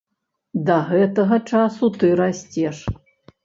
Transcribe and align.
Да 0.69 0.77
гэтага 0.87 1.39
часу 1.53 1.93
ты 2.01 2.13
расцеш. 2.25 2.77